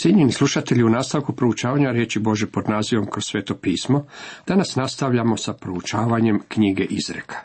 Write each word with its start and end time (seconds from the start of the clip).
Cijenjeni 0.00 0.32
slušatelji, 0.32 0.84
u 0.84 0.88
nastavku 0.88 1.32
proučavanja 1.32 1.90
riječi 1.90 2.18
Bože 2.18 2.46
pod 2.46 2.68
nazivom 2.68 3.06
kroz 3.10 3.24
sveto 3.24 3.54
pismo, 3.54 4.06
danas 4.46 4.76
nastavljamo 4.76 5.36
sa 5.36 5.52
proučavanjem 5.52 6.40
knjige 6.48 6.84
Izreka. 6.84 7.36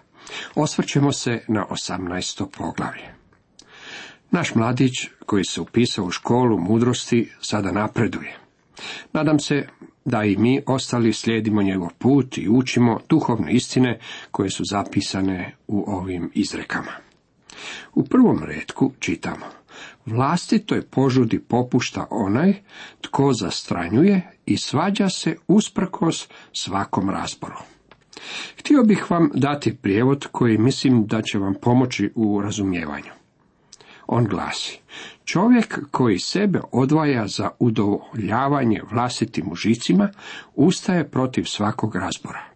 Osvrćemo 0.55 1.12
se 1.12 1.42
na 1.47 1.66
18. 1.70 2.46
poglavlje. 2.58 3.13
Naš 4.31 4.55
mladić, 4.55 4.92
koji 5.26 5.44
se 5.44 5.62
upisao 5.62 6.05
u 6.05 6.12
školu 6.12 6.60
mudrosti, 6.60 7.31
sada 7.42 7.71
napreduje. 7.71 8.38
Nadam 9.13 9.40
se 9.40 9.67
da 10.06 10.24
i 10.24 10.38
mi 10.38 10.62
ostali 10.65 11.13
slijedimo 11.13 11.62
njegov 11.62 11.90
put 11.97 12.38
i 12.38 12.49
učimo 12.49 12.99
duhovne 13.10 13.54
istine 13.54 13.99
koje 14.31 14.49
su 14.49 14.63
zapisane 14.72 15.56
u 15.67 15.83
ovim 15.88 16.31
izrekama. 16.34 16.91
U 17.94 18.04
prvom 18.04 18.44
redku 18.44 18.91
čitamo 18.99 19.62
Vlastitoj 20.05 20.81
požudi 20.81 21.39
popušta 21.39 22.08
onaj 22.09 22.53
tko 23.02 23.34
zastranjuje 23.34 24.21
i 24.45 24.57
svađa 24.57 25.09
se 25.09 25.35
usprkos 25.48 26.27
svakom 26.53 27.09
razboru. 27.09 27.57
Htio 28.59 28.84
bih 28.84 29.12
vam 29.12 29.29
dati 29.34 29.75
prijevod 29.75 30.27
koji 30.31 30.57
mislim 30.57 31.05
da 31.05 31.21
će 31.21 31.39
vam 31.39 31.53
pomoći 31.62 32.12
u 32.15 32.41
razumijevanju. 32.41 33.12
On 34.07 34.25
glasi, 34.25 34.79
čovjek 35.25 35.79
koji 35.91 36.20
sebe 36.20 36.59
odvaja 36.71 37.27
za 37.27 37.49
udovoljavanje 37.59 38.81
vlastitim 38.91 39.51
užicima, 39.51 40.09
ustaje 40.55 41.09
protiv 41.09 41.43
svakog 41.43 41.95
razbora. 41.95 42.52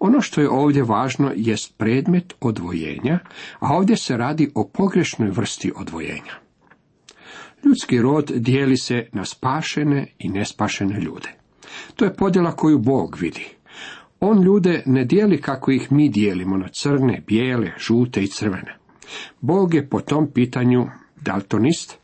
Ono 0.00 0.20
što 0.20 0.40
je 0.40 0.50
ovdje 0.50 0.82
važno 0.82 1.32
jest 1.36 1.78
predmet 1.78 2.34
odvojenja, 2.40 3.18
a 3.58 3.76
ovdje 3.76 3.96
se 3.96 4.16
radi 4.16 4.50
o 4.54 4.68
pogrešnoj 4.68 5.30
vrsti 5.30 5.72
odvojenja. 5.76 6.34
Ljudski 7.64 8.00
rod 8.00 8.32
dijeli 8.36 8.76
se 8.76 9.06
na 9.12 9.24
spašene 9.24 10.06
i 10.18 10.28
nespašene 10.28 11.00
ljude. 11.00 11.28
To 11.96 12.04
je 12.04 12.14
podjela 12.14 12.52
koju 12.52 12.78
Bog 12.78 13.16
vidi. 13.20 13.46
On 14.20 14.42
ljude 14.42 14.82
ne 14.86 15.04
dijeli 15.04 15.40
kako 15.40 15.70
ih 15.70 15.92
mi 15.92 16.08
dijelimo 16.08 16.56
na 16.56 16.68
crne, 16.68 17.22
bijele, 17.26 17.72
žute 17.78 18.22
i 18.22 18.26
crvene. 18.26 18.76
Bog 19.40 19.74
je 19.74 19.88
po 19.88 20.00
tom 20.00 20.30
pitanju 20.34 20.86
daltonist. 21.20 21.98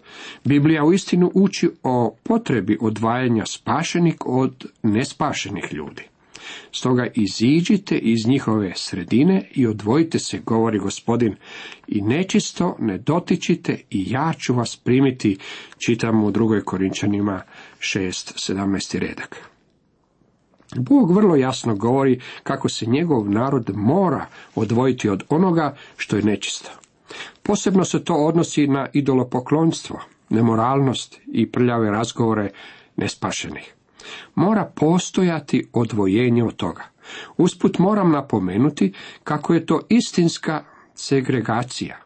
Biblija 0.44 0.84
u 0.84 0.92
istinu 0.92 1.30
uči 1.34 1.70
o 1.82 2.16
potrebi 2.22 2.78
odvajanja 2.80 3.46
spašenih 3.46 4.14
od 4.26 4.66
nespašenih 4.82 5.64
ljudi. 5.72 6.02
Stoga 6.72 7.06
iziđite 7.14 7.98
iz 7.98 8.26
njihove 8.26 8.72
sredine 8.76 9.48
i 9.54 9.66
odvojite 9.66 10.18
se, 10.18 10.38
govori 10.38 10.78
gospodin, 10.78 11.36
i 11.88 12.02
nečisto 12.02 12.76
ne 12.78 12.98
dotičite 12.98 13.80
i 13.90 14.04
ja 14.10 14.32
ću 14.38 14.54
vas 14.54 14.76
primiti, 14.76 15.38
čitamo 15.86 16.26
u 16.26 16.30
drugoj 16.30 16.64
Korinčanima 16.64 17.42
6.17. 17.78 18.98
redak. 18.98 19.54
Bog 20.76 21.16
vrlo 21.16 21.36
jasno 21.36 21.74
govori 21.74 22.20
kako 22.42 22.68
se 22.68 22.86
njegov 22.86 23.30
narod 23.30 23.70
mora 23.74 24.26
odvojiti 24.54 25.08
od 25.08 25.22
onoga 25.28 25.76
što 25.96 26.16
je 26.16 26.22
nečisto. 26.22 26.70
Posebno 27.42 27.84
se 27.84 28.04
to 28.04 28.14
odnosi 28.14 28.66
na 28.66 28.88
idolopoklonstvo, 28.92 30.00
nemoralnost 30.30 31.20
i 31.26 31.50
prljave 31.50 31.90
razgovore 31.90 32.50
nespašenih. 32.96 33.74
Mora 34.34 34.72
postojati 34.76 35.68
odvojenje 35.72 36.44
od 36.44 36.56
toga. 36.56 36.82
Usput 37.36 37.78
moram 37.78 38.10
napomenuti 38.10 38.92
kako 39.24 39.54
je 39.54 39.66
to 39.66 39.80
istinska 39.88 40.64
segregacija. 40.94 41.96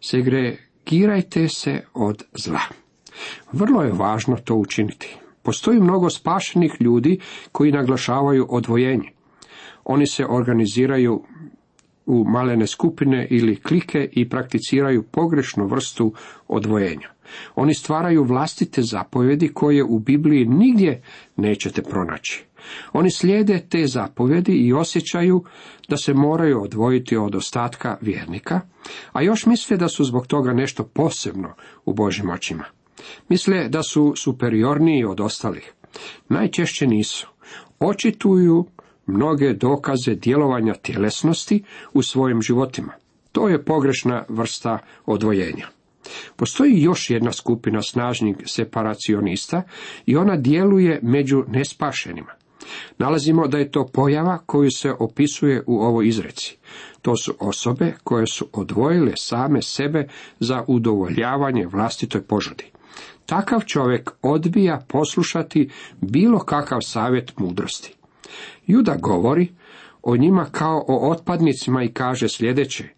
Segregirajte 0.00 1.48
se 1.48 1.82
od 1.94 2.24
zla. 2.32 2.60
Vrlo 3.52 3.82
je 3.82 3.92
važno 3.92 4.36
to 4.36 4.54
učiniti. 4.54 5.16
Postoji 5.42 5.80
mnogo 5.80 6.10
spašenih 6.10 6.72
ljudi 6.80 7.20
koji 7.52 7.72
naglašavaju 7.72 8.46
odvojenje. 8.50 9.12
Oni 9.84 10.06
se 10.06 10.26
organiziraju 10.26 11.24
u 12.06 12.24
malene 12.24 12.66
skupine 12.66 13.26
ili 13.30 13.56
klike 13.56 14.08
i 14.12 14.28
prakticiraju 14.28 15.02
pogrešnu 15.02 15.66
vrstu 15.66 16.12
odvojenja. 16.48 17.08
Oni 17.54 17.74
stvaraju 17.74 18.24
vlastite 18.24 18.82
zapovjedi 18.82 19.48
koje 19.48 19.84
u 19.84 19.98
Bibliji 19.98 20.44
nigdje 20.44 21.02
nećete 21.36 21.82
pronaći. 21.82 22.44
Oni 22.92 23.10
slijede 23.10 23.66
te 23.68 23.86
zapovjedi 23.86 24.52
i 24.52 24.72
osjećaju 24.72 25.44
da 25.88 25.96
se 25.96 26.14
moraju 26.14 26.62
odvojiti 26.62 27.16
od 27.16 27.34
ostatka 27.34 27.96
vjernika, 28.00 28.60
a 29.12 29.22
još 29.22 29.46
misle 29.46 29.76
da 29.76 29.88
su 29.88 30.04
zbog 30.04 30.26
toga 30.26 30.52
nešto 30.52 30.84
posebno 30.84 31.54
u 31.84 31.92
Božim 31.92 32.30
očima. 32.30 32.64
Misle 33.28 33.68
da 33.68 33.82
su 33.82 34.14
superiorniji 34.16 35.04
od 35.04 35.20
ostalih. 35.20 35.72
Najčešće 36.28 36.86
nisu. 36.86 37.28
Očituju 37.78 38.66
mnoge 39.06 39.52
dokaze 39.52 40.14
djelovanja 40.14 40.74
tjelesnosti 40.74 41.62
u 41.92 42.02
svojim 42.02 42.42
životima. 42.42 42.92
To 43.32 43.48
je 43.48 43.64
pogrešna 43.64 44.24
vrsta 44.28 44.78
odvojenja. 45.06 45.68
Postoji 46.36 46.82
još 46.82 47.10
jedna 47.10 47.32
skupina 47.32 47.82
snažnih 47.82 48.36
separacionista 48.46 49.62
i 50.06 50.16
ona 50.16 50.36
djeluje 50.36 51.00
među 51.02 51.44
nespašenima. 51.48 52.32
Nalazimo 52.98 53.48
da 53.48 53.58
je 53.58 53.70
to 53.70 53.86
pojava 53.86 54.38
koju 54.46 54.70
se 54.70 54.92
opisuje 54.98 55.62
u 55.66 55.80
ovoj 55.80 56.08
izreci. 56.08 56.56
To 57.02 57.16
su 57.16 57.34
osobe 57.40 57.94
koje 58.04 58.26
su 58.26 58.48
odvojile 58.52 59.12
same 59.16 59.62
sebe 59.62 60.08
za 60.40 60.64
udovoljavanje 60.66 61.66
vlastitoj 61.66 62.22
požudi. 62.22 62.64
Takav 63.26 63.60
čovjek 63.60 64.10
odbija 64.22 64.84
poslušati 64.88 65.70
bilo 66.00 66.38
kakav 66.38 66.78
savjet 66.82 67.38
mudrosti. 67.38 67.94
Juda 68.66 68.96
govori 68.96 69.48
o 70.02 70.16
njima 70.16 70.44
kao 70.44 70.84
o 70.88 71.10
otpadnicima 71.10 71.82
i 71.82 71.92
kaže 71.92 72.28
sljedeće 72.28 72.88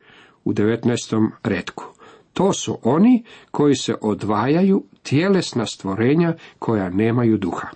u 0.45 0.53
19. 0.53 1.29
redku. 1.43 1.85
To 2.33 2.53
su 2.53 2.79
oni 2.83 3.25
koji 3.51 3.75
se 3.75 3.95
odvajaju 4.01 4.85
tjelesna 5.03 5.67
stvorenja 5.67 6.35
koja 6.59 6.91
nemaju 6.91 7.39
duha. 7.39 7.69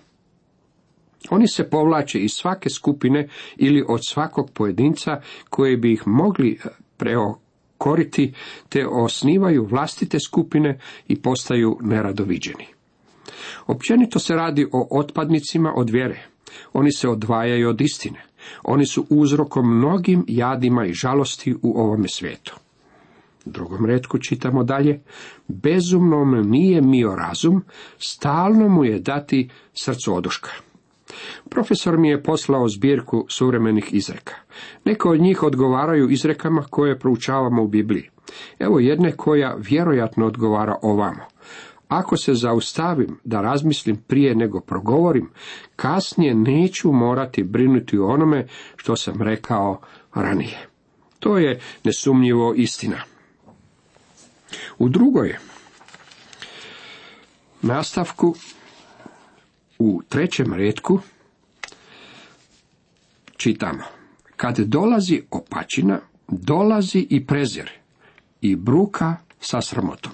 Oni 1.31 1.49
se 1.49 1.71
povlače 1.71 2.19
iz 2.19 2.33
svake 2.33 2.71
skupine 2.71 3.29
ili 3.57 3.85
od 3.89 4.01
svakog 4.07 4.51
pojedinca 4.51 5.21
koji 5.51 5.77
bi 5.77 5.93
ih 5.93 6.03
mogli 6.07 6.53
e, 6.65 6.69
preokoriti, 6.97 8.33
te 8.69 8.87
osnivaju 8.87 9.65
vlastite 9.65 10.19
skupine 10.21 10.79
i 11.09 11.23
postaju 11.23 11.79
neradoviđeni. 11.81 12.67
Općenito 13.67 14.19
se 14.19 14.35
radi 14.35 14.67
o 14.73 14.89
otpadnicima 14.91 15.73
od 15.77 15.91
vjere. 15.91 16.27
Oni 16.73 16.93
se 16.93 17.09
odvajaju 17.09 17.69
od 17.69 17.81
istine. 17.81 18.23
Oni 18.63 18.87
su 18.87 19.07
uzrokom 19.11 19.77
mnogim 19.77 20.25
jadima 20.29 20.87
i 20.87 20.93
žalosti 20.93 21.55
u 21.63 21.81
ovome 21.81 22.09
svijetu. 22.09 22.64
U 23.45 23.51
drugom 23.51 23.87
redku 23.87 24.19
čitamo 24.19 24.65
dalje, 24.65 25.01
bezumnom 25.49 26.51
nije 26.51 26.81
mio 26.81 27.15
razum, 27.15 27.65
stalno 27.99 28.69
mu 28.69 28.85
je 28.85 28.99
dati 28.99 29.49
srcu 29.73 30.15
oduška. 30.15 30.51
Profesor 31.51 31.99
mi 31.99 32.09
je 32.09 32.23
poslao 32.23 32.69
zbirku 32.69 33.27
suvremenih 33.29 33.95
izreka. 33.95 34.35
Neke 34.85 35.09
od 35.09 35.21
njih 35.21 35.43
odgovaraju 35.43 36.11
izrekama 36.11 36.63
koje 36.63 36.99
proučavamo 36.99 37.63
u 37.63 37.69
Bibliji. 37.69 38.11
Evo 38.59 38.81
jedne 38.81 39.13
koja 39.13 39.55
vjerojatno 39.59 40.27
odgovara 40.27 40.77
ovamo. 40.83 41.25
Ako 41.89 42.17
se 42.17 42.35
zaustavim 42.35 43.19
da 43.25 43.41
razmislim 43.41 43.97
prije 43.97 44.35
nego 44.35 44.61
progovorim, 44.61 45.31
kasnije 45.77 46.35
neću 46.35 46.93
morati 46.93 47.43
brinuti 47.43 47.99
o 47.99 48.07
onome 48.07 48.47
što 48.77 48.97
sam 48.97 49.23
rekao 49.23 49.81
ranije. 50.15 50.69
To 51.19 51.39
je 51.39 51.61
nesumnjivo 51.85 52.55
istina. 52.55 53.14
U 54.79 54.89
drugoj 54.89 55.37
nastavku, 57.63 58.35
u 59.79 60.03
trećem 60.09 60.55
redku, 60.55 61.01
čitamo. 63.37 63.85
Kad 64.37 64.59
dolazi 64.59 65.23
opačina, 65.31 66.01
dolazi 66.29 67.07
i 67.11 67.27
prezir 67.27 67.71
i 68.41 68.57
bruka 68.57 69.17
sa 69.41 69.63
sramotom. 69.63 70.13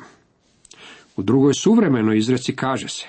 U 1.17 1.23
drugoj 1.23 1.55
suvremenoj 1.55 2.19
izreci 2.19 2.57
kaže 2.57 2.89
se, 2.89 3.07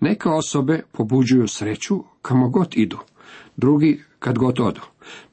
neke 0.00 0.28
osobe 0.28 0.82
pobuđuju 0.92 1.48
sreću 1.48 2.04
kamo 2.22 2.48
god 2.48 2.76
idu, 2.76 2.98
drugi 3.56 4.02
kad 4.18 4.38
god 4.38 4.60
odu. 4.60 4.80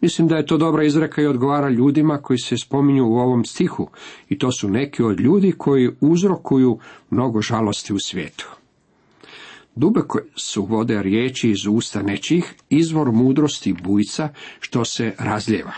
Mislim 0.01 0.27
da 0.27 0.35
je 0.35 0.45
to 0.45 0.57
dobra 0.57 0.83
izreka 0.83 1.21
i 1.21 1.25
odgovara 1.25 1.69
ljudima 1.69 2.17
koji 2.17 2.39
se 2.39 2.57
spominju 2.57 3.05
u 3.07 3.17
ovom 3.17 3.45
stihu 3.45 3.89
i 4.29 4.39
to 4.39 4.51
su 4.51 4.69
neki 4.69 5.03
od 5.03 5.19
ljudi 5.19 5.53
koji 5.57 5.91
uzrokuju 6.01 6.79
mnogo 7.09 7.41
žalosti 7.41 7.93
u 7.93 7.99
svijetu. 7.99 8.49
Dubeko 9.75 10.19
su 10.35 10.65
vode 10.65 11.03
riječi 11.03 11.49
iz 11.49 11.67
usta 11.69 12.01
nečih, 12.01 12.53
izvor 12.69 13.11
mudrosti 13.11 13.73
bujca 13.83 14.29
što 14.59 14.85
se 14.85 15.13
razljeva. 15.19 15.73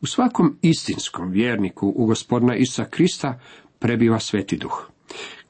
U 0.00 0.06
svakom 0.06 0.56
istinskom 0.62 1.30
vjerniku 1.30 1.92
u 1.96 2.06
gospodina 2.06 2.56
Isa 2.56 2.84
Krista 2.84 3.40
prebiva 3.78 4.18
sveti 4.18 4.56
duh. 4.56 4.92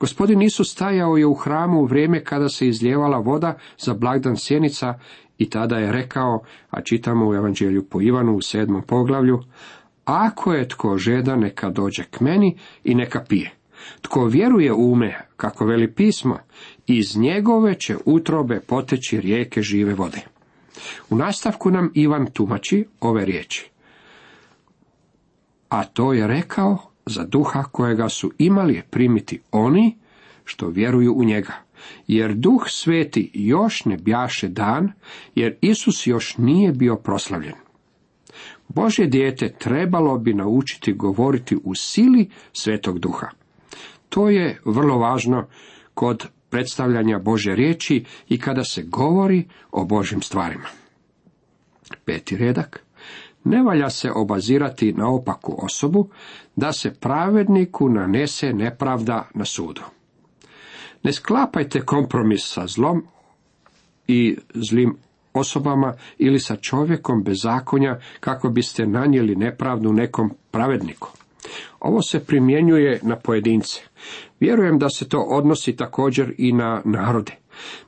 Gospodin 0.01 0.43
Isus 0.43 0.73
stajao 0.73 1.17
je 1.17 1.27
u 1.27 1.35
hramu 1.35 1.81
u 1.81 1.85
vrijeme 1.85 2.25
kada 2.25 2.49
se 2.49 2.69
izljevala 2.69 3.19
voda 3.19 3.59
za 3.79 3.95
blagdan 3.95 4.37
sjenica 4.37 4.99
i 5.39 5.51
tada 5.51 5.77
je 5.77 5.93
rekao, 5.93 6.43
a 6.71 6.81
čitamo 6.81 7.29
u 7.29 7.35
Evanđelju 7.35 7.85
po 7.85 8.01
Ivanu 8.01 8.37
u 8.37 8.43
sedmom 8.43 8.83
poglavlju, 8.83 9.43
ako 10.05 10.53
je 10.53 10.69
tko 10.69 10.99
žeda, 10.99 11.37
neka 11.37 11.71
dođe 11.71 12.05
k 12.05 12.21
meni 12.21 12.59
i 12.85 12.95
neka 12.95 13.25
pije. 13.29 13.51
Tko 14.03 14.25
vjeruje 14.25 14.73
u 14.73 14.95
me, 14.95 15.21
kako 15.37 15.65
veli 15.65 15.95
pismo, 15.95 16.39
iz 16.87 17.17
njegove 17.17 17.75
će 17.75 17.97
utrobe 18.05 18.61
poteći 18.61 19.21
rijeke 19.21 19.63
žive 19.63 19.95
vode. 19.95 20.21
U 21.11 21.17
nastavku 21.17 21.71
nam 21.71 21.91
Ivan 21.95 22.27
tumači 22.27 22.87
ove 23.01 23.25
riječi. 23.25 23.71
A 25.69 25.85
to 25.85 26.13
je 26.13 26.27
rekao 26.27 26.79
za 27.07 27.25
duha 27.25 27.63
kojega 27.63 28.09
su 28.09 28.33
imali 28.39 28.83
primiti 28.91 29.41
oni 29.53 29.99
što 30.45 30.69
vjeruju 30.69 31.15
u 31.15 31.25
njega. 31.25 31.53
Jer 32.07 32.35
duh 32.35 32.63
sveti 32.67 33.31
još 33.35 33.85
ne 33.85 33.97
bjaše 33.97 34.49
dan, 34.49 34.93
jer 35.35 35.57
Isus 35.61 36.07
još 36.07 36.37
nije 36.39 36.73
bio 36.73 36.97
proslavljen. 36.97 37.55
Božje 38.69 39.07
dijete 39.07 39.53
trebalo 39.59 40.19
bi 40.19 40.35
naučiti 40.35 40.93
govoriti 40.93 41.57
u 41.65 41.75
sili 41.75 42.31
svetog 42.53 42.99
duha. 42.99 43.27
To 44.09 44.29
je 44.29 44.61
vrlo 44.65 44.99
važno 44.99 45.47
kod 45.95 46.27
predstavljanja 46.51 47.19
Bože 47.19 47.55
riječi 47.55 48.05
i 48.29 48.39
kada 48.39 48.65
se 48.65 48.83
govori 48.83 49.49
o 49.71 49.85
Božim 49.85 50.23
stvarima. 50.23 50.67
Peti 52.05 52.37
redak. 52.37 52.85
Ne 53.45 53.63
valja 53.63 53.91
se 53.91 54.11
obazirati 54.15 54.93
na 54.93 55.09
opaku 55.09 55.55
osobu, 55.59 56.09
da 56.57 56.73
se 56.73 56.95
pravedniku 56.95 57.89
nanese 57.89 58.53
nepravda 58.53 59.29
na 59.35 59.45
sudu. 59.45 59.83
Ne 61.03 61.13
sklapajte 61.13 61.81
kompromis 61.81 62.43
sa 62.45 62.67
zlom 62.67 63.05
i 64.09 64.37
zlim 64.55 64.97
osobama 65.35 65.95
ili 66.19 66.41
sa 66.41 66.57
čovjekom 66.57 67.23
bez 67.23 67.43
zakonja 67.43 67.99
kako 68.21 68.49
biste 68.49 68.87
nanijeli 68.87 69.37
nepravdu 69.37 69.93
nekom 69.93 70.31
pravedniku. 70.51 71.09
Ovo 71.81 72.03
se 72.03 72.25
primjenjuje 72.25 73.01
na 73.03 73.17
pojedince. 73.17 73.81
Vjerujem 74.41 74.79
da 74.79 74.89
se 74.89 75.09
to 75.09 75.19
odnosi 75.19 75.77
također 75.77 76.35
i 76.39 76.53
na 76.53 76.83
narode. 76.85 77.33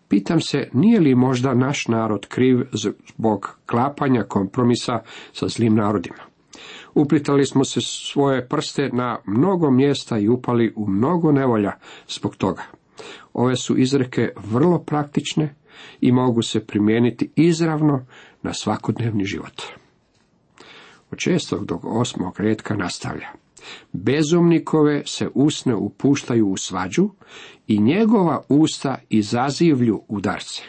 Pitam 0.08 0.40
se, 0.40 0.69
nije 0.72 1.00
li 1.00 1.14
možda 1.14 1.55
naš 1.55 1.88
narod 1.88 2.26
kriv 2.26 2.67
zbog 2.72 3.58
klapanja 3.67 4.22
kompromisa 4.22 5.00
sa 5.32 5.49
zlim 5.49 5.75
narodima? 5.75 6.22
Uplitali 6.94 7.46
smo 7.46 7.64
se 7.64 7.81
svoje 7.81 8.49
prste 8.49 8.90
na 8.93 9.19
mnogo 9.26 9.70
mjesta 9.70 10.19
i 10.19 10.28
upali 10.28 10.72
u 10.76 10.88
mnogo 10.88 11.32
nevolja 11.32 11.72
zbog 12.08 12.37
toga. 12.37 12.62
Ove 13.34 13.56
su 13.56 13.76
izreke 13.78 14.32
vrlo 14.36 14.78
praktične 14.78 15.54
i 16.00 16.12
mogu 16.12 16.42
se 16.42 16.66
primijeniti 16.66 17.31
izravno 17.36 18.06
na 18.42 18.54
svakodnevni 18.54 19.25
život. 19.25 19.62
Od 21.10 21.19
šestog 21.19 21.66
do 21.66 21.81
osmog 21.82 22.40
redka 22.40 22.75
nastavlja. 22.75 23.28
Bezumnikove 23.92 25.02
se 25.06 25.28
usne 25.34 25.75
upuštaju 25.75 26.48
u 26.48 26.56
svađu 26.56 27.08
i 27.66 27.78
njegova 27.78 28.42
usta 28.48 28.98
izazivlju 29.08 30.02
udarce. 30.08 30.62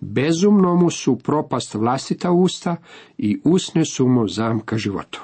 Bezumnomu 0.00 0.90
su 0.90 1.18
propast 1.18 1.74
vlastita 1.74 2.30
usta 2.30 2.76
i 3.18 3.40
usne 3.44 3.84
su 3.84 4.08
mu 4.08 4.28
zamka 4.28 4.78
životu. 4.78 5.20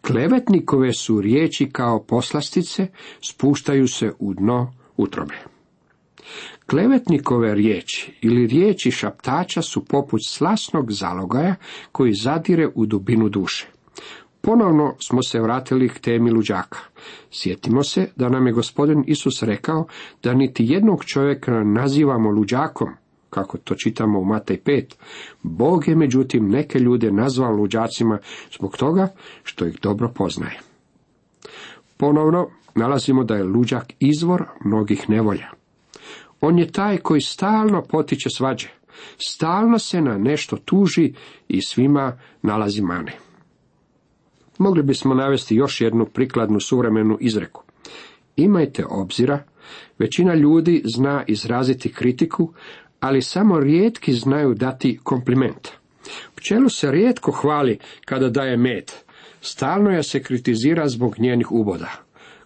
Klevetnikove 0.00 0.92
su 0.92 1.20
riječi 1.20 1.70
kao 1.72 2.02
poslastice, 2.02 2.86
spuštaju 3.20 3.88
se 3.88 4.12
u 4.18 4.34
dno 4.34 4.72
utrobe. 4.96 5.55
Klevetnikove 6.66 7.54
riječi 7.54 8.12
ili 8.20 8.46
riječi 8.46 8.90
šaptača 8.90 9.62
su 9.62 9.84
poput 9.84 10.20
slasnog 10.26 10.92
zalogaja 10.92 11.54
koji 11.92 12.12
zadire 12.12 12.68
u 12.74 12.86
dubinu 12.86 13.28
duše. 13.28 13.66
Ponovno 14.40 14.94
smo 14.98 15.22
se 15.22 15.40
vratili 15.40 15.88
k 15.88 15.98
temi 15.98 16.30
luđaka. 16.30 16.78
Sjetimo 17.30 17.82
se 17.82 18.08
da 18.16 18.28
nam 18.28 18.46
je 18.46 18.52
gospodin 18.52 19.04
Isus 19.06 19.42
rekao 19.42 19.86
da 20.22 20.34
niti 20.34 20.64
jednog 20.66 21.04
čovjeka 21.04 21.64
nazivamo 21.64 22.30
luđakom, 22.30 22.88
kako 23.30 23.58
to 23.58 23.74
čitamo 23.74 24.18
u 24.20 24.24
Matej 24.24 24.60
5. 24.64 24.94
Bog 25.42 25.88
je 25.88 25.96
međutim 25.96 26.48
neke 26.48 26.78
ljude 26.78 27.12
nazvao 27.12 27.52
luđacima 27.52 28.18
zbog 28.56 28.76
toga 28.76 29.08
što 29.42 29.66
ih 29.66 29.78
dobro 29.82 30.12
poznaje. 30.14 30.60
Ponovno 31.96 32.48
nalazimo 32.74 33.24
da 33.24 33.34
je 33.34 33.44
luđak 33.44 33.92
izvor 34.00 34.44
mnogih 34.64 35.10
nevolja. 35.10 35.50
On 36.40 36.58
je 36.58 36.72
taj 36.72 36.96
koji 36.96 37.20
stalno 37.20 37.82
potiče 37.82 38.30
svađe, 38.30 38.68
stalno 39.28 39.78
se 39.78 40.00
na 40.00 40.18
nešto 40.18 40.56
tuži 40.56 41.12
i 41.48 41.62
svima 41.62 42.18
nalazi 42.42 42.82
mane. 42.82 43.12
Mogli 44.58 44.82
bismo 44.82 45.14
navesti 45.14 45.56
još 45.56 45.80
jednu 45.80 46.04
prikladnu 46.04 46.60
suvremenu 46.60 47.18
izreku. 47.20 47.62
Imajte 48.36 48.84
obzira, 48.90 49.44
većina 49.98 50.34
ljudi 50.34 50.82
zna 50.84 51.24
izraziti 51.26 51.92
kritiku, 51.92 52.52
ali 53.00 53.22
samo 53.22 53.60
rijetki 53.60 54.12
znaju 54.12 54.54
dati 54.54 54.98
kompliment. 55.02 55.68
Pčelu 56.34 56.68
se 56.68 56.90
rijetko 56.90 57.32
hvali 57.32 57.78
kada 58.04 58.28
daje 58.28 58.56
med, 58.56 58.92
stalno 59.40 59.90
je 59.90 60.02
se 60.02 60.22
kritizira 60.22 60.88
zbog 60.88 61.18
njenih 61.18 61.52
uboda. 61.52 61.90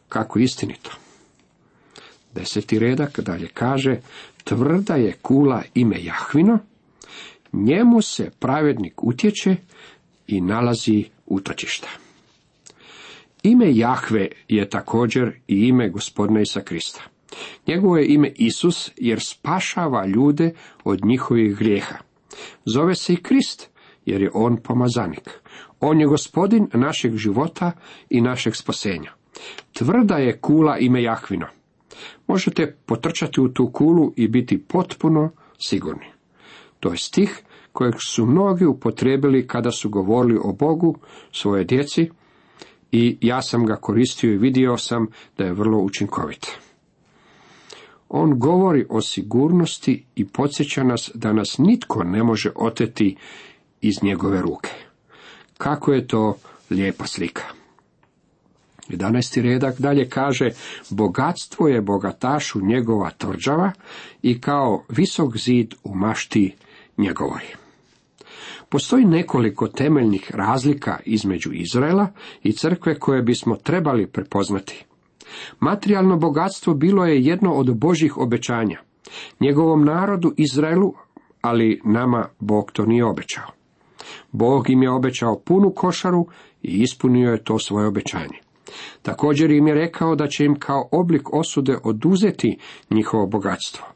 Kako 0.09 0.39
istinito. 0.39 0.91
Deseti 2.35 2.79
redak 2.79 3.21
dalje 3.21 3.49
kaže, 3.49 3.97
tvrda 4.45 4.95
je 4.95 5.13
kula 5.13 5.63
ime 5.75 6.05
Jahvino, 6.05 6.59
njemu 7.53 8.03
se 8.03 8.31
pravednik 8.39 9.05
utječe 9.05 9.57
i 10.27 10.41
nalazi 10.41 11.05
utočišta. 11.27 11.89
Ime 13.43 13.77
Jahve 13.77 14.29
je 14.49 14.69
također 14.69 15.33
i 15.49 15.69
ime 15.69 15.89
gospodina 15.89 16.41
Isa 16.41 16.61
Krista. 16.61 17.03
Njegovo 17.67 17.97
je 17.97 18.07
ime 18.07 18.33
Isus 18.37 18.91
jer 18.97 19.21
spašava 19.21 20.07
ljude 20.07 20.55
od 20.85 21.05
njihovih 21.05 21.57
grijeha. 21.57 21.97
Zove 22.75 22.95
se 22.95 23.13
i 23.13 23.23
Krist 23.23 23.71
jer 24.07 24.23
je 24.23 24.31
on 24.35 24.57
pomazanik. 24.57 25.31
On 25.81 26.01
je 26.01 26.07
gospodin 26.07 26.69
našeg 26.75 27.17
života 27.17 27.73
i 28.11 28.21
našeg 28.21 28.57
spasenja. 28.57 29.13
Tvrda 29.73 30.15
je 30.15 30.39
kula 30.39 30.79
ime 30.79 31.03
Jahvino. 31.03 31.47
Možete 32.27 32.77
potrčati 32.87 33.41
u 33.41 33.49
tu 33.49 33.71
kulu 33.73 34.13
i 34.17 34.29
biti 34.29 34.59
potpuno 34.59 35.31
sigurni. 35.59 36.07
To 36.81 36.91
je 36.91 36.97
stih 36.97 37.43
kojeg 37.73 37.95
su 37.99 38.27
mnogi 38.27 38.65
upotrebili 38.65 39.47
kada 39.47 39.71
su 39.71 39.89
govorili 39.89 40.41
o 40.45 40.53
Bogu 40.53 40.99
svoje 41.33 41.65
djeci 41.65 42.11
i 42.93 43.19
ja 43.21 43.43
sam 43.43 43.67
ga 43.67 43.77
koristio 43.77 44.33
i 44.33 44.39
vidio 44.39 44.77
sam 44.77 45.07
da 45.39 45.45
je 45.45 45.53
vrlo 45.53 45.79
učinkovit. 45.79 46.47
On 48.09 48.39
govori 48.39 48.87
o 48.89 49.01
sigurnosti 49.01 50.05
i 50.15 50.29
podsjeća 50.29 50.85
nas 50.85 51.11
da 51.15 51.33
nas 51.33 51.59
nitko 51.59 52.05
ne 52.05 52.23
može 52.23 52.51
oteti 52.57 53.17
iz 53.81 54.03
njegove 54.03 54.43
ruke. 54.43 54.71
Kako 55.59 55.93
je 55.93 56.07
to 56.07 56.37
lijepa 56.71 57.07
slika. 57.07 57.60
11. 58.91 59.43
redak 59.43 59.79
dalje 59.79 60.09
kaže, 60.09 60.51
bogatstvo 60.91 61.69
je 61.69 61.81
bogatašu 61.81 62.61
njegova 62.67 63.11
tvrđava 63.11 63.73
i 64.23 64.41
kao 64.41 64.85
visok 64.89 65.37
zid 65.37 65.75
u 65.85 65.95
mašti 65.95 66.55
njegovoj. 66.97 67.43
Postoji 68.69 69.05
nekoliko 69.05 69.69
temeljnih 69.69 70.31
razlika 70.35 70.99
između 71.05 71.51
Izraela 71.53 72.07
i 72.43 72.53
crkve 72.53 72.99
koje 72.99 73.23
bismo 73.23 73.57
trebali 73.57 74.07
prepoznati. 74.07 74.85
Materijalno 75.61 76.17
bogatstvo 76.17 76.75
bilo 76.75 77.07
je 77.07 77.25
jedno 77.25 77.53
od 77.53 77.79
Božih 77.79 78.19
obećanja. 78.19 78.81
Njegovom 79.41 79.85
narodu 79.85 80.33
Izraelu, 80.37 80.95
ali 81.41 81.81
nama 81.85 82.29
Bog 82.39 82.73
to 82.73 82.87
nije 82.87 83.05
obećao. 83.05 83.47
Bog 84.33 84.71
im 84.71 84.83
je 84.83 84.91
obećao 84.91 85.39
punu 85.45 85.73
košaru 85.77 86.27
i 86.63 86.83
ispunio 86.83 87.33
je 87.33 87.45
to 87.45 87.59
svoje 87.59 87.87
obećanje. 87.87 88.39
Također 89.03 89.51
im 89.51 89.67
je 89.67 89.75
rekao 89.75 90.15
da 90.15 90.27
će 90.27 90.45
im 90.45 90.59
kao 90.59 90.89
oblik 90.93 91.35
osude 91.35 91.77
oduzeti 91.85 92.59
njihovo 92.91 93.27
bogatstvo. 93.27 93.87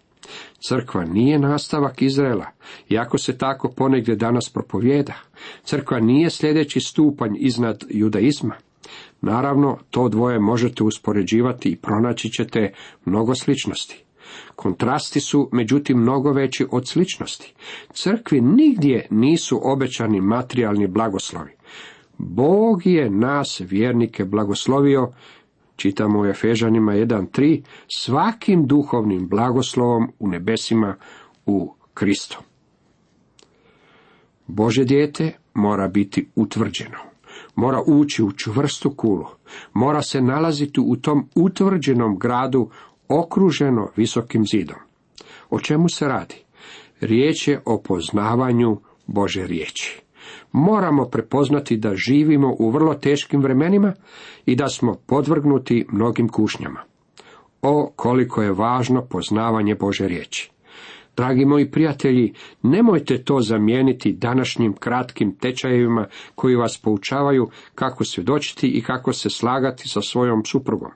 Crkva 0.69 1.05
nije 1.05 1.39
nastavak 1.39 2.03
Izraela, 2.03 2.47
iako 2.89 3.19
se 3.19 3.39
tako 3.39 3.73
ponegdje 3.77 4.17
danas 4.17 4.51
propovijeda. 4.51 5.15
Crkva 5.63 6.01
nije 6.01 6.31
sljedeći 6.31 6.81
stupanj 6.81 7.33
iznad 7.37 7.85
judaizma. 7.91 8.55
Naravno, 9.21 9.79
to 9.91 10.09
dvoje 10.09 10.39
možete 10.39 10.85
uspoređivati 10.85 11.69
i 11.69 11.77
pronaći 11.77 12.29
ćete 12.29 12.73
mnogo 13.05 13.35
sličnosti. 13.35 14.05
Kontrasti 14.57 15.21
su, 15.21 15.49
međutim, 15.53 15.99
mnogo 15.99 16.33
veći 16.33 16.67
od 16.71 16.89
sličnosti. 16.89 17.55
Crkvi 17.93 18.41
nigdje 18.41 19.07
nisu 19.11 19.61
obećani 19.63 20.21
materijalni 20.21 20.87
blagoslovi. 20.87 21.51
Bog 22.19 22.87
je 22.87 23.11
nas, 23.11 23.61
vjernike, 23.61 24.25
blagoslovio 24.25 25.13
Čitamo 25.77 26.21
u 26.21 26.27
Efežanima 26.27 26.93
1.3. 26.93 27.63
Svakim 27.89 28.67
duhovnim 28.67 29.29
blagoslovom 29.29 30.13
u 30.19 30.29
nebesima 30.29 30.97
u 31.47 31.75
Kristu. 31.95 32.39
Bože 34.47 34.85
dijete 34.85 35.33
mora 35.55 35.89
biti 35.89 36.29
utvrđeno. 36.35 36.99
Mora 37.55 37.83
ući 37.87 38.23
u 38.23 38.33
čvrstu 38.33 38.91
kulu. 38.91 39.27
Mora 39.73 40.03
se 40.03 40.21
nalaziti 40.21 40.81
u 40.81 40.97
tom 40.97 41.29
utvrđenom 41.35 42.19
gradu 42.19 42.71
okruženo 43.09 43.89
visokim 43.97 44.45
zidom. 44.47 44.79
O 45.51 45.61
čemu 45.61 45.89
se 45.89 46.09
radi? 46.09 46.43
Riječ 47.01 47.49
je 47.49 47.63
o 47.65 47.83
poznavanju 47.83 48.81
Bože 49.07 49.47
riječi. 49.47 50.04
Moramo 50.53 51.05
prepoznati 51.05 51.77
da 51.77 51.95
živimo 51.95 52.57
u 52.59 52.71
vrlo 52.71 52.95
teškim 52.95 53.43
vremenima 53.43 53.93
i 54.47 54.57
da 54.57 54.69
smo 54.69 54.95
podvrgnuti 55.07 55.87
mnogim 55.93 56.29
kušnjama. 56.29 56.81
O, 57.63 57.93
koliko 57.97 58.43
je 58.43 58.53
važno 58.53 59.03
poznavanje 59.03 59.75
Bože 59.75 60.09
riječi. 60.09 60.51
Dragi 61.17 61.45
moji 61.45 61.71
prijatelji, 61.71 62.33
nemojte 62.63 63.25
to 63.25 63.41
zamijeniti 63.41 64.13
današnjim 64.13 64.73
kratkim 64.73 65.35
tečajevima 65.35 66.07
koji 66.35 66.57
vas 66.57 66.79
poučavaju 66.79 67.49
kako 67.75 68.05
svjedočiti 68.05 68.69
i 68.69 68.83
kako 68.83 69.13
se 69.13 69.31
slagati 69.31 69.89
sa 69.89 70.01
svojom 70.03 70.45
suprugom. 70.45 70.91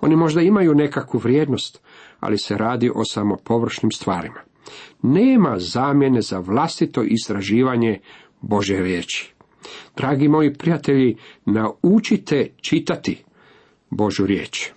Oni 0.00 0.16
možda 0.16 0.40
imaju 0.40 0.74
nekakvu 0.74 1.18
vrijednost, 1.18 1.80
ali 2.20 2.38
se 2.38 2.56
radi 2.56 2.90
o 2.94 3.04
samo 3.04 3.36
površnim 3.44 3.90
stvarima. 3.90 4.40
Nema 5.02 5.58
zamjene 5.58 6.20
za 6.20 6.38
vlastito 6.38 7.02
istraživanje 7.02 8.00
Bože 8.40 8.76
riječi. 8.76 9.32
Dragi 9.96 10.28
moji 10.28 10.54
prijatelji, 10.54 11.16
naučite 11.44 12.48
čitati 12.60 13.24
Božu 13.90 14.26
riječ. 14.26 14.70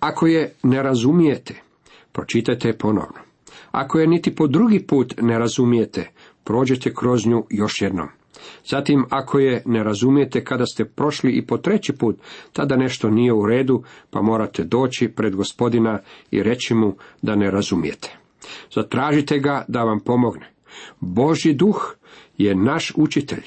Ako 0.00 0.26
je 0.26 0.54
ne 0.62 0.82
razumijete, 0.82 1.54
pročitajte 2.12 2.68
je 2.68 2.78
ponovno. 2.78 3.18
Ako 3.70 3.98
je 3.98 4.06
niti 4.06 4.34
po 4.34 4.46
drugi 4.46 4.86
put 4.86 5.14
ne 5.22 5.38
razumijete, 5.38 6.10
prođete 6.44 6.94
kroz 6.94 7.26
nju 7.26 7.44
još 7.50 7.82
jednom. 7.82 8.08
Zatim, 8.66 9.04
ako 9.10 9.38
je 9.38 9.62
ne 9.66 9.84
razumijete 9.84 10.44
kada 10.44 10.66
ste 10.66 10.84
prošli 10.84 11.32
i 11.32 11.46
po 11.46 11.58
treći 11.58 11.92
put, 11.92 12.16
tada 12.52 12.76
nešto 12.76 13.10
nije 13.10 13.32
u 13.32 13.46
redu, 13.46 13.82
pa 14.10 14.22
morate 14.22 14.64
doći 14.64 15.08
pred 15.08 15.36
gospodina 15.36 15.98
i 16.30 16.42
reći 16.42 16.74
mu 16.74 16.94
da 17.22 17.36
ne 17.36 17.50
razumijete. 17.50 18.16
Zatražite 18.74 19.38
ga 19.38 19.64
da 19.68 19.84
vam 19.84 20.00
pomogne. 20.00 20.55
Boži 21.00 21.52
duh 21.52 21.96
je 22.38 22.54
naš 22.54 22.92
učitelj. 22.96 23.42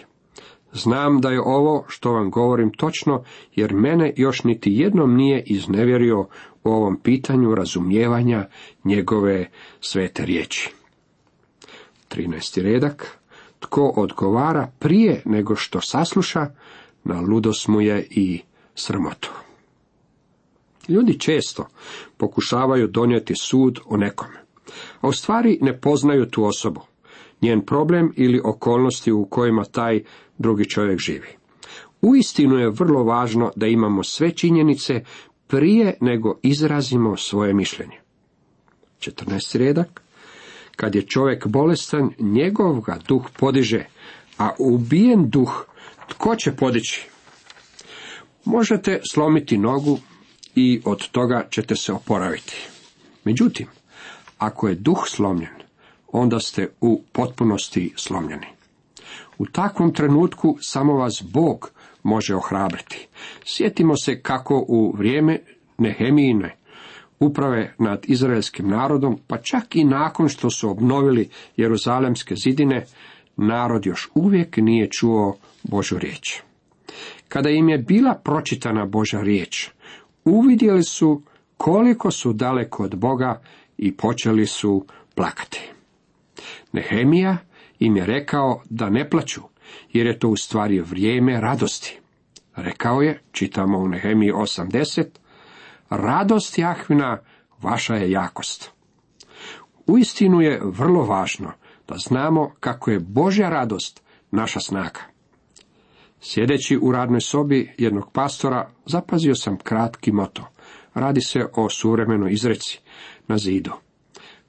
Znam 0.74 1.22
da 1.22 1.30
je 1.30 1.42
ovo 1.42 1.86
što 1.88 2.12
vam 2.12 2.32
govorim 2.32 2.72
točno, 2.72 3.24
jer 3.56 3.74
mene 3.74 4.14
još 4.18 4.44
niti 4.44 4.74
jednom 4.74 5.16
nije 5.16 5.44
iznevjerio 5.46 6.20
u 6.64 6.70
ovom 6.70 7.00
pitanju 7.00 7.56
razumijevanja 7.56 8.48
njegove 8.84 9.50
svete 9.82 10.26
riječi. 10.26 10.74
13. 12.10 12.62
redak. 12.62 13.20
Tko 13.60 13.94
odgovara 13.96 14.72
prije 14.80 15.22
nego 15.26 15.56
što 15.56 15.82
sasluša, 15.82 16.48
na 17.04 17.22
ludos 17.22 17.68
mu 17.68 17.82
je 17.82 18.08
i 18.10 18.42
srmotu. 18.76 19.32
Ljudi 20.88 21.20
često 21.20 21.68
pokušavaju 22.18 22.88
donijeti 22.88 23.34
sud 23.36 23.80
o 23.86 23.98
nekome, 23.98 24.40
a 25.02 25.08
u 25.08 25.12
stvari 25.12 25.58
ne 25.62 25.80
poznaju 25.80 26.30
tu 26.30 26.44
osobu, 26.44 26.82
njen 27.42 27.62
problem 27.66 28.14
ili 28.16 28.42
okolnosti 28.44 29.12
u 29.12 29.26
kojima 29.26 29.64
taj 29.66 30.04
drugi 30.38 30.70
čovjek 30.70 31.00
živi. 31.00 31.28
Uistinu 32.02 32.58
je 32.58 32.70
vrlo 32.70 33.04
važno 33.04 33.52
da 33.56 33.68
imamo 33.68 34.04
sve 34.04 34.32
činjenice 34.32 35.04
prije 35.48 35.98
nego 36.02 36.40
izrazimo 36.44 37.18
svoje 37.18 37.54
mišljenje. 37.54 37.98
14. 39.00 39.58
redak. 39.58 40.02
Kad 40.76 40.96
je 40.96 41.02
čovjek 41.02 41.48
bolestan, 41.48 42.10
njegov 42.20 42.82
ga 42.82 43.00
duh 43.08 43.30
podiže, 43.40 43.86
a 44.38 44.50
ubijen 44.60 45.30
duh 45.30 45.66
tko 46.08 46.36
će 46.36 46.52
podići? 46.52 47.08
Možete 48.46 49.02
slomiti 49.12 49.58
nogu 49.58 50.00
i 50.56 50.82
od 50.86 51.10
toga 51.10 51.48
ćete 51.52 51.76
se 51.76 51.94
oporaviti. 51.94 52.68
Međutim, 53.24 53.68
ako 54.38 54.68
je 54.68 54.76
duh 54.76 55.04
slomljen, 55.08 55.60
onda 56.12 56.40
ste 56.40 56.70
u 56.82 57.02
potpunosti 57.12 57.94
slomljeni. 57.96 58.48
U 59.38 59.46
takvom 59.46 59.94
trenutku 59.94 60.58
samo 60.62 60.94
vas 60.94 61.24
Bog 61.34 61.72
može 62.04 62.36
ohrabriti. 62.36 63.08
Sjetimo 63.46 63.98
se 63.98 64.22
kako 64.22 64.66
u 64.68 64.96
vrijeme 64.98 65.40
Nehemijine 65.78 66.56
uprave 67.20 67.74
nad 67.78 68.06
izraelskim 68.08 68.70
narodom, 68.70 69.20
pa 69.28 69.38
čak 69.38 69.76
i 69.76 69.84
nakon 69.84 70.30
što 70.30 70.50
su 70.50 70.70
obnovili 70.70 71.30
Jeruzalemske 71.58 72.36
zidine, 72.36 72.86
narod 73.38 73.86
još 73.86 74.10
uvijek 74.16 74.58
nije 74.58 74.90
čuo 74.90 75.36
Božu 75.64 75.98
riječ. 75.98 76.42
Kada 77.28 77.50
im 77.50 77.70
je 77.70 77.78
bila 77.78 78.14
pročitana 78.14 78.86
Boža 78.86 79.22
riječ, 79.22 79.70
uvidjeli 80.26 80.84
su 80.84 81.22
koliko 81.58 82.12
su 82.12 82.34
daleko 82.34 82.84
od 82.84 82.96
Boga 82.96 83.42
i 83.78 83.98
počeli 83.98 84.46
su 84.46 84.86
plakati. 85.16 85.72
Nehemija 86.72 87.38
im 87.80 87.98
je 87.98 88.06
rekao 88.06 88.62
da 88.70 88.90
ne 88.90 89.10
plaću, 89.10 89.42
jer 89.94 90.08
je 90.08 90.20
to 90.20 90.30
u 90.30 90.36
stvari 90.36 90.80
vrijeme 90.80 91.42
radosti. 91.42 92.00
Rekao 92.56 93.02
je, 93.02 93.22
čitamo 93.32 93.78
u 93.78 93.88
Nehemiji 93.88 94.32
80, 94.32 95.06
radost 95.90 96.58
Jahvina 96.58 97.18
vaša 97.62 97.96
je 97.96 98.12
jakost. 98.12 98.72
Uistinu 99.88 100.42
je 100.42 100.62
vrlo 100.64 101.06
važno 101.06 101.52
da 101.88 101.96
znamo 101.98 102.52
kako 102.60 102.92
je 102.92 103.00
Božja 103.00 103.50
radost 103.50 104.04
naša 104.32 104.60
snaga. 104.60 105.00
Sjedeći 106.22 106.78
u 106.82 106.92
radnoj 106.92 107.22
sobi 107.22 107.74
jednog 107.78 108.12
pastora, 108.12 108.70
zapazio 108.86 109.36
sam 109.36 109.58
kratki 109.58 110.12
moto. 110.12 110.48
Radi 110.94 111.22
se 111.22 111.46
o 111.54 111.70
suvremenoj 111.70 112.34
izreci 112.34 112.80
na 113.28 113.38
zidu. 113.38 113.72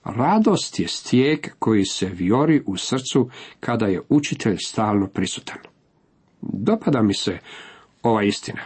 Radost 0.04 0.80
je 0.80 0.88
stijek 0.88 1.54
koji 1.58 1.84
se 1.84 2.06
viori 2.06 2.62
u 2.66 2.76
srcu 2.76 3.30
kada 3.60 3.86
je 3.86 4.02
učitelj 4.08 4.56
stalno 4.64 5.06
prisutan. 5.06 5.58
Dopada 6.42 7.02
mi 7.02 7.14
se 7.14 7.38
ova 8.02 8.22
istina. 8.22 8.62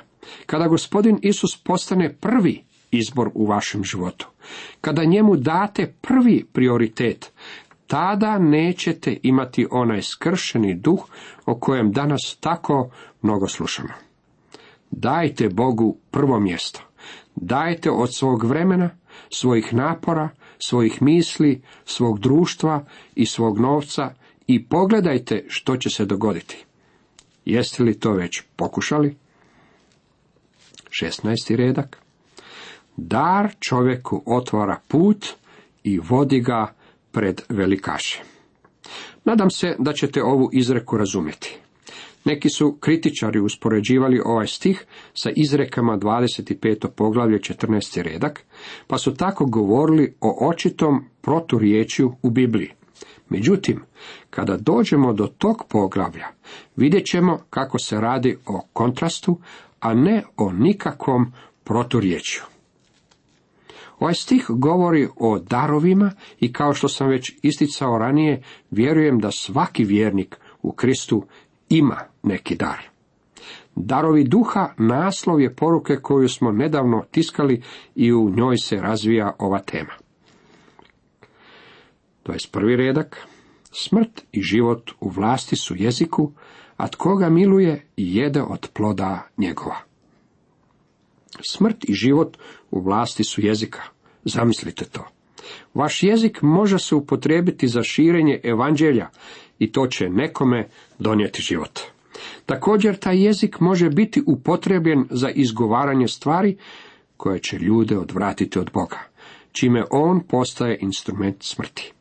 Kada 0.47 0.69
gospodin 0.69 1.19
Isus 1.23 1.63
postane 1.65 2.15
prvi 2.21 2.65
izbor 2.91 3.31
u 3.35 3.47
vašem 3.47 3.85
životu, 3.85 4.29
kada 4.81 5.05
njemu 5.05 5.37
date 5.37 5.95
prvi 6.01 6.45
prioritet, 6.53 7.33
tada 7.87 8.39
nećete 8.39 9.17
imati 9.23 9.67
onaj 9.71 10.03
skršeni 10.03 10.75
duh 10.75 11.07
o 11.47 11.59
kojem 11.59 11.93
danas 11.93 12.37
tako 12.41 12.91
mnogo 13.23 13.49
slušamo. 13.49 13.95
Dajte 14.91 15.49
Bogu 15.49 15.97
prvo 16.11 16.41
mjesto. 16.41 16.81
Dajte 17.37 17.91
od 17.91 18.15
svog 18.15 18.45
vremena, 18.45 18.91
svojih 19.31 19.75
napora, 19.75 20.29
svojih 20.67 21.03
misli, 21.03 21.63
svog 21.85 22.21
društva 22.21 22.85
i 23.15 23.27
svog 23.27 23.59
novca 23.59 24.15
i 24.47 24.65
pogledajte 24.65 25.45
što 25.49 25.77
će 25.77 25.91
se 25.91 26.05
dogoditi. 26.05 26.65
Jeste 27.45 27.83
li 27.83 27.99
to 28.01 28.13
već 28.13 28.43
pokušali? 28.57 29.17
16. 31.03 31.57
redak. 31.57 31.99
Dar 32.97 33.55
čovjeku 33.61 34.23
otvara 34.27 34.81
put 34.89 35.27
i 35.85 35.99
vodi 35.99 36.41
ga 36.41 36.75
pred 37.13 37.43
velikaše. 37.49 38.23
Nadam 39.25 39.51
se 39.51 39.77
da 39.79 39.93
ćete 39.93 40.23
ovu 40.23 40.51
izreku 40.53 40.97
razumjeti. 40.97 41.59
Neki 42.25 42.49
su 42.49 42.77
kritičari 42.81 43.41
uspoređivali 43.41 44.21
ovaj 44.25 44.47
stih 44.47 44.85
sa 45.15 45.31
izrekama 45.37 45.99
25. 45.99 46.89
poglavlje 46.89 47.39
14. 47.39 48.03
redak, 48.03 48.45
pa 48.87 48.99
su 48.99 49.15
tako 49.15 49.47
govorili 49.47 50.15
o 50.21 50.49
očitom 50.49 51.05
proturječju 51.21 52.13
u 52.23 52.31
Bibliji. 52.31 52.71
Međutim, 53.29 53.83
kada 54.31 54.57
dođemo 54.57 55.13
do 55.13 55.27
tog 55.27 55.65
poglavlja, 55.69 56.27
vidjet 56.77 57.07
ćemo 57.07 57.39
kako 57.51 57.79
se 57.79 58.01
radi 58.01 58.37
o 58.47 58.61
kontrastu, 58.73 59.39
a 59.81 59.95
ne 59.95 60.23
o 60.37 60.53
nikakvom 60.53 61.33
proturječju. 61.65 62.43
Ovaj 63.99 64.15
stih 64.15 64.47
govori 64.49 65.09
o 65.17 65.39
darovima 65.39 66.13
i 66.41 66.53
kao 66.53 66.75
što 66.75 66.89
sam 66.89 67.09
već 67.09 67.33
isticao 67.43 67.99
ranije, 67.99 68.43
vjerujem 68.71 69.19
da 69.19 69.31
svaki 69.31 69.85
vjernik 69.85 70.37
u 70.63 70.73
Kristu 70.73 71.27
ima 71.69 72.01
neki 72.23 72.57
dar. 72.57 72.94
Darovi 73.77 74.25
duha 74.25 74.75
naslov 74.79 75.41
je 75.41 75.55
poruke 75.55 75.97
koju 75.97 76.29
smo 76.29 76.53
nedavno 76.53 77.05
tiskali 77.11 77.63
i 77.95 78.13
u 78.13 78.31
njoj 78.31 78.57
se 78.57 78.77
razvija 78.77 79.37
ova 79.39 79.59
tema. 79.59 79.93
21. 82.25 82.77
redak. 82.77 83.27
Smrt 83.73 84.25
i 84.33 84.43
život 84.43 84.91
u 85.01 85.09
vlasti 85.09 85.57
su 85.57 85.75
jeziku, 85.77 86.33
a 86.77 86.89
tko 86.89 87.17
ga 87.17 87.29
miluje 87.29 87.87
jede 87.97 88.43
od 88.43 88.69
ploda 88.73 89.29
njegova. 89.37 89.77
Smrt 91.51 91.89
i 91.89 91.93
život 91.93 92.37
u 92.71 92.81
vlasti 92.81 93.25
su 93.25 93.41
jezika. 93.41 93.83
Zamislite 94.25 94.85
to. 94.85 95.07
Vaš 95.75 96.03
jezik 96.03 96.43
može 96.43 96.79
se 96.79 96.95
upotrijebiti 96.95 97.69
za 97.69 97.83
širenje 97.83 98.41
evanđelja 98.45 99.09
i 99.59 99.73
to 99.73 99.87
će 99.87 100.09
nekome 100.09 100.69
donijeti 100.99 101.43
život. 101.43 101.81
Također 102.47 102.97
taj 102.97 103.25
jezik 103.25 103.61
može 103.61 103.91
biti 103.91 104.23
upotrebljen 104.27 105.05
za 105.11 105.31
izgovaranje 105.31 106.09
stvari 106.09 106.57
koje 107.17 107.39
će 107.39 107.59
ljude 107.59 107.99
odvratiti 107.99 108.59
od 108.59 108.71
Boga, 108.73 108.99
čime 109.53 109.85
on 109.91 110.21
postaje 110.21 110.79
instrument 110.81 111.43
smrti. 111.43 111.93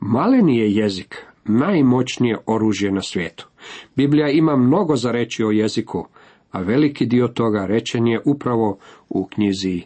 Maleni 0.00 0.58
je 0.58 0.72
jezik 0.72 1.16
najmoćnije 1.44 2.38
oružje 2.46 2.92
na 2.92 3.02
svijetu. 3.02 3.48
Biblija 3.96 4.28
ima 4.28 4.56
mnogo 4.56 4.96
za 4.96 5.12
reći 5.12 5.44
o 5.44 5.50
jeziku, 5.50 6.06
a 6.50 6.60
veliki 6.60 7.06
dio 7.06 7.28
toga 7.28 7.66
rečen 7.66 8.06
je 8.06 8.20
upravo 8.24 8.78
u 9.08 9.26
knjizi 9.26 9.82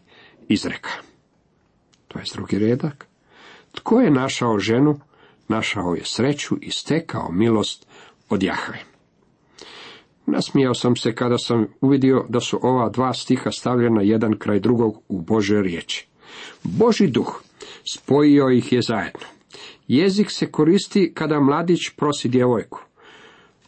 Izreka. 0.49 0.91
To 2.09 2.19
je 2.19 2.25
drugi 2.35 2.59
redak. 2.59 3.07
Tko 3.73 4.01
je 4.01 4.11
našao 4.11 4.59
ženu, 4.59 5.01
našao 5.49 5.95
je 5.95 6.05
sreću 6.05 6.57
i 6.61 6.71
stekao 6.71 7.33
milost 7.33 7.87
od 8.29 8.43
Jahve. 8.43 8.88
Nasmijao 10.31 10.75
sam 10.75 10.97
se 10.97 11.15
kada 11.15 11.39
sam 11.39 11.67
uvidio 11.81 12.27
da 12.29 12.41
su 12.41 12.59
ova 12.63 12.89
dva 12.89 13.15
stiha 13.15 13.51
stavljena 13.51 14.03
jedan 14.03 14.39
kraj 14.39 14.61
drugog 14.61 15.03
u 15.09 15.21
Bože 15.21 15.63
riječi. 15.63 16.07
Boži 16.63 17.07
duh 17.07 17.43
spojio 17.93 18.51
ih 18.51 18.73
je 18.73 18.83
zajedno. 18.83 19.27
Jezik 19.89 20.31
se 20.31 20.51
koristi 20.51 21.13
kada 21.15 21.41
mladić 21.41 21.91
prosi 21.97 22.29
djevojku. 22.29 22.81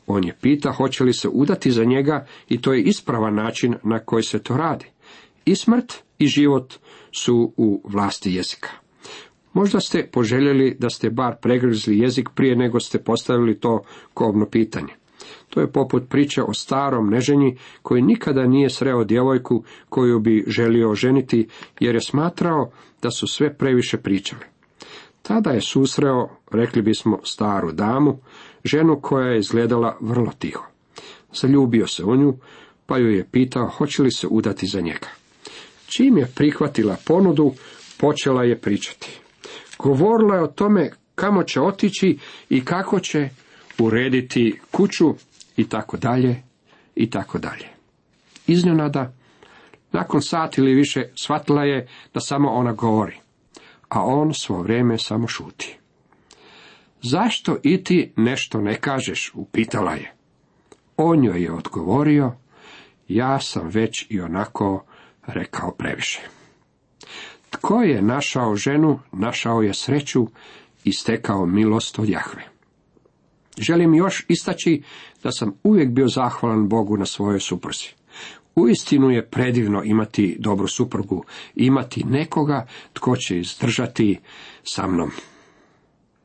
On 0.06 0.24
je 0.24 0.36
pita 0.40 0.72
hoće 0.72 1.04
li 1.04 1.12
se 1.12 1.28
udati 1.28 1.70
za 1.70 1.84
njega 1.84 2.26
i 2.48 2.60
to 2.60 2.72
je 2.72 2.82
ispravan 2.82 3.34
način 3.34 3.74
na 3.82 3.98
koji 3.98 4.22
se 4.22 4.38
to 4.38 4.56
radi. 4.56 4.86
I 5.44 5.56
smrt 5.56 5.94
i 6.18 6.26
život 6.26 6.74
su 7.12 7.52
u 7.56 7.82
vlasti 7.84 8.34
jezika. 8.34 8.68
Možda 9.52 9.80
ste 9.80 10.08
poželjeli 10.12 10.76
da 10.78 10.90
ste 10.90 11.10
bar 11.10 11.34
pregrizli 11.42 11.98
jezik 11.98 12.28
prije 12.34 12.56
nego 12.56 12.80
ste 12.80 12.98
postavili 12.98 13.60
to 13.60 13.82
kovno 14.14 14.46
pitanje. 14.46 14.99
To 15.48 15.60
je 15.60 15.72
poput 15.72 16.08
priče 16.08 16.42
o 16.42 16.54
starom 16.54 17.10
neženji 17.10 17.56
koji 17.82 18.02
nikada 18.02 18.46
nije 18.46 18.70
sreo 18.70 19.04
djevojku 19.04 19.64
koju 19.88 20.20
bi 20.20 20.44
želio 20.46 20.94
ženiti 20.94 21.48
jer 21.80 21.94
je 21.94 22.00
smatrao 22.00 22.70
da 23.02 23.10
su 23.10 23.26
sve 23.26 23.54
previše 23.54 23.96
pričali. 23.96 24.44
Tada 25.22 25.50
je 25.50 25.60
susreo, 25.60 26.28
rekli 26.52 26.82
bismo, 26.82 27.20
staru 27.24 27.72
damu, 27.72 28.18
ženu 28.64 29.00
koja 29.00 29.26
je 29.26 29.38
izgledala 29.38 29.96
vrlo 30.00 30.32
tiho. 30.38 30.64
Zaljubio 31.32 31.86
se 31.86 32.04
u 32.04 32.16
nju, 32.16 32.34
pa 32.86 32.98
ju 32.98 33.10
je 33.10 33.26
pitao 33.30 33.68
hoće 33.68 34.02
li 34.02 34.10
se 34.10 34.26
udati 34.26 34.66
za 34.66 34.80
njega. 34.80 35.08
Čim 35.86 36.18
je 36.18 36.32
prihvatila 36.36 36.96
ponudu, 37.06 37.52
počela 37.98 38.44
je 38.44 38.58
pričati. 38.58 39.20
Govorila 39.78 40.34
je 40.36 40.42
o 40.42 40.46
tome 40.46 40.90
kamo 41.14 41.42
će 41.42 41.60
otići 41.60 42.18
i 42.48 42.64
kako 42.64 43.00
će 43.00 43.28
urediti 43.84 44.60
kuću 44.70 45.14
i 45.56 45.68
tako 45.68 45.96
dalje 45.96 46.42
i 46.94 47.10
tako 47.10 47.38
dalje. 47.38 47.68
Iznenada, 48.46 49.12
nakon 49.92 50.22
sat 50.22 50.58
ili 50.58 50.74
više, 50.74 51.08
shvatila 51.14 51.64
je 51.64 51.88
da 52.14 52.20
samo 52.20 52.50
ona 52.50 52.72
govori, 52.72 53.16
a 53.88 54.04
on 54.04 54.34
svo 54.34 54.62
vrijeme 54.62 54.98
samo 54.98 55.28
šuti. 55.28 55.76
Zašto 57.02 57.56
i 57.62 57.84
ti 57.84 58.12
nešto 58.16 58.60
ne 58.60 58.74
kažeš, 58.74 59.32
upitala 59.34 59.92
je. 59.92 60.12
On 60.96 61.24
joj 61.24 61.42
je 61.42 61.52
odgovorio, 61.52 62.32
ja 63.08 63.40
sam 63.40 63.68
već 63.68 64.06
i 64.08 64.20
onako 64.20 64.84
rekao 65.26 65.70
previše. 65.70 66.20
Tko 67.50 67.82
je 67.82 68.02
našao 68.02 68.56
ženu, 68.56 69.00
našao 69.12 69.62
je 69.62 69.74
sreću 69.74 70.26
i 70.84 70.92
stekao 70.92 71.46
milost 71.46 71.98
od 71.98 72.08
Jahve. 72.08 72.49
Želim 73.58 73.94
još 73.94 74.24
istaći 74.28 74.82
da 75.22 75.30
sam 75.32 75.52
uvijek 75.62 75.90
bio 75.90 76.08
zahvalan 76.08 76.68
Bogu 76.68 76.96
na 76.96 77.06
svojoj 77.06 77.40
supruzi. 77.40 77.88
Uistinu 78.54 79.10
je 79.10 79.26
predivno 79.26 79.82
imati 79.84 80.36
dobru 80.38 80.68
suprugu, 80.68 81.24
imati 81.54 82.04
nekoga 82.04 82.66
tko 82.92 83.16
će 83.16 83.38
izdržati 83.38 84.18
sa 84.62 84.86
mnom. 84.86 85.10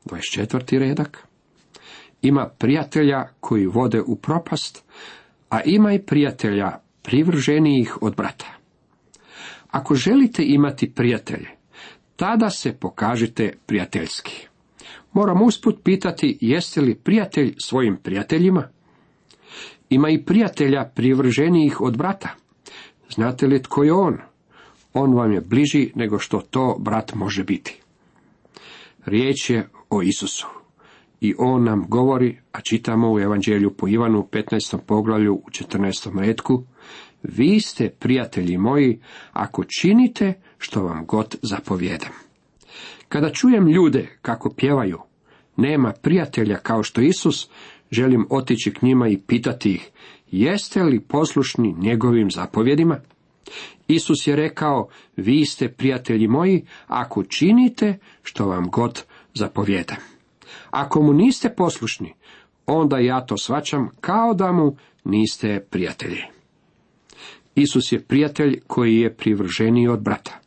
24. 0.04 0.78
redak. 0.78 1.26
Ima 2.22 2.48
prijatelja 2.58 3.28
koji 3.40 3.66
vode 3.66 4.02
u 4.06 4.16
propast, 4.16 4.84
a 5.50 5.60
ima 5.62 5.92
i 5.92 6.02
prijatelja 6.02 6.78
privrženijih 7.02 8.02
od 8.02 8.16
brata. 8.16 8.46
Ako 9.70 9.94
želite 9.94 10.42
imati 10.46 10.92
prijatelje, 10.94 11.48
tada 12.16 12.50
se 12.50 12.72
pokažite 12.72 13.52
prijateljski. 13.66 14.48
Moram 15.12 15.42
usput 15.42 15.78
pitati 15.84 16.38
jeste 16.40 16.80
li 16.80 16.94
prijatelj 16.94 17.54
svojim 17.58 17.96
prijateljima? 18.02 18.68
Ima 19.90 20.10
i 20.10 20.24
prijatelja 20.24 20.84
privrženijih 20.94 21.80
od 21.80 21.96
brata. 21.96 22.28
Znate 23.10 23.46
li 23.46 23.62
tko 23.62 23.84
je 23.84 23.92
on? 23.92 24.18
On 24.94 25.14
vam 25.14 25.32
je 25.32 25.40
bliži 25.40 25.92
nego 25.94 26.18
što 26.18 26.40
to 26.40 26.76
brat 26.80 27.14
može 27.14 27.44
biti. 27.44 27.80
Riječ 29.04 29.50
je 29.50 29.68
o 29.90 30.02
Isusu. 30.02 30.46
I 31.20 31.34
on 31.38 31.64
nam 31.64 31.84
govori, 31.88 32.38
a 32.52 32.60
čitamo 32.60 33.12
u 33.12 33.20
Evanđelju 33.20 33.70
po 33.70 33.88
Ivanu 33.88 34.18
u 34.20 34.28
15. 34.32 34.78
poglavlju 34.86 35.34
u 35.34 35.50
14. 35.50 36.20
redku, 36.20 36.64
vi 37.22 37.60
ste 37.60 37.90
prijatelji 37.90 38.58
moji 38.58 39.00
ako 39.32 39.64
činite 39.64 40.34
što 40.58 40.82
vam 40.82 41.06
god 41.06 41.36
zapovjedam. 41.42 42.25
Kada 43.08 43.30
čujem 43.30 43.68
ljude 43.68 44.18
kako 44.22 44.50
pjevaju, 44.50 44.98
nema 45.56 45.92
prijatelja 46.02 46.56
kao 46.56 46.82
što 46.82 47.00
Isus, 47.00 47.48
želim 47.90 48.26
otići 48.30 48.72
k 48.74 48.82
njima 48.82 49.08
i 49.08 49.18
pitati 49.18 49.72
ih, 49.72 49.90
jeste 50.30 50.82
li 50.82 51.00
poslušni 51.00 51.74
njegovim 51.78 52.30
zapovjedima? 52.30 53.00
Isus 53.88 54.26
je 54.26 54.36
rekao, 54.36 54.88
vi 55.16 55.44
ste 55.44 55.68
prijatelji 55.68 56.28
moji, 56.28 56.64
ako 56.86 57.22
činite 57.22 57.98
što 58.22 58.46
vam 58.46 58.70
god 58.70 59.02
zapovjedam. 59.34 59.96
Ako 60.70 61.02
mu 61.02 61.12
niste 61.12 61.54
poslušni, 61.54 62.14
onda 62.66 62.98
ja 62.98 63.26
to 63.26 63.36
svačam 63.36 63.88
kao 64.00 64.34
da 64.34 64.52
mu 64.52 64.76
niste 65.04 65.66
prijatelji. 65.70 66.22
Isus 67.54 67.92
je 67.92 68.00
prijatelj 68.00 68.60
koji 68.66 68.96
je 68.96 69.14
privrženiji 69.14 69.88
od 69.88 70.00
brata. 70.00 70.40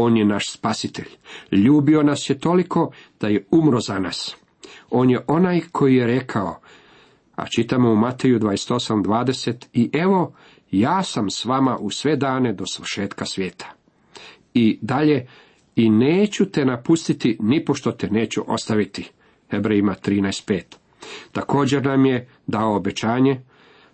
On 0.00 0.16
je 0.16 0.24
naš 0.24 0.50
spasitelj. 0.50 1.08
Ljubio 1.52 2.02
nas 2.02 2.30
je 2.30 2.38
toliko 2.38 2.92
da 3.20 3.28
je 3.28 3.46
umro 3.50 3.80
za 3.80 3.98
nas. 3.98 4.36
On 4.90 5.10
je 5.10 5.20
onaj 5.26 5.60
koji 5.72 5.94
je 5.94 6.06
rekao, 6.06 6.60
a 7.36 7.46
čitamo 7.46 7.92
u 7.92 7.96
Mateju 7.96 8.38
28.20, 8.38 9.66
i 9.72 9.90
evo, 9.92 10.34
ja 10.70 11.02
sam 11.02 11.30
s 11.30 11.44
vama 11.44 11.76
u 11.80 11.90
sve 11.90 12.16
dane 12.16 12.52
do 12.52 12.66
svršetka 12.66 13.24
svijeta. 13.24 13.72
I 14.54 14.78
dalje, 14.82 15.26
i 15.76 15.90
neću 15.90 16.50
te 16.50 16.64
napustiti, 16.64 17.36
ni 17.40 17.64
pošto 17.64 17.92
te 17.92 18.10
neću 18.10 18.42
ostaviti. 18.46 19.10
Hebrejima 19.50 19.94
13.5. 20.06 20.62
Također 21.32 21.84
nam 21.84 22.06
je 22.06 22.28
dao 22.46 22.76
obećanje, 22.76 23.40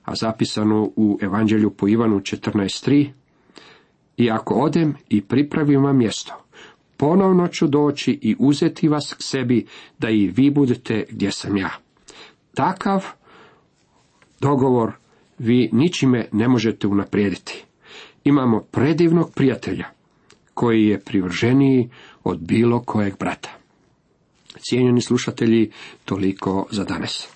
a 0.05 0.15
zapisano 0.15 0.91
u 0.97 1.19
Evanđelju 1.23 1.71
po 1.71 1.89
Ivanu 1.89 2.21
14.3, 2.21 3.11
i 4.17 4.31
ako 4.31 4.55
odem 4.55 4.95
i 5.09 5.21
pripravim 5.23 5.85
vam 5.85 5.99
mjesto, 5.99 6.33
ponovno 6.97 7.49
ću 7.49 7.67
doći 7.67 8.19
i 8.23 8.37
uzeti 8.39 8.89
vas 8.89 9.15
k 9.15 9.23
sebi, 9.23 9.67
da 9.99 10.11
i 10.11 10.27
vi 10.27 10.51
budete 10.51 11.05
gdje 11.11 11.31
sam 11.31 11.57
ja. 11.57 11.71
Takav 12.55 13.05
dogovor 14.41 14.93
vi 15.39 15.69
ničime 15.73 16.29
ne 16.33 16.49
možete 16.49 16.87
unaprijediti. 16.87 17.65
Imamo 18.25 18.61
predivnog 18.61 19.33
prijatelja, 19.35 19.87
koji 20.55 20.87
je 20.87 21.01
privrženiji 21.01 21.89
od 22.25 22.39
bilo 22.39 22.81
kojeg 22.81 23.19
brata. 23.19 23.51
Cijenjeni 24.59 25.01
slušatelji, 25.01 25.71
toliko 26.05 26.67
za 26.71 26.85
danas. 26.85 27.34